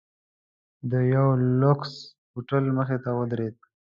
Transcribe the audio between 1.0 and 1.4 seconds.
یوه